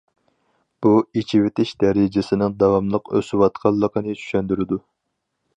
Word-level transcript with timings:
بۇ 0.85 0.93
ئېچىۋېتىش 1.19 1.73
دەرىجىسىنىڭ 1.83 2.57
داۋاملىق 2.65 3.15
ئۆسۈۋاتقانلىقىنى 3.19 4.21
چۈشەندۈرىدۇ. 4.23 4.85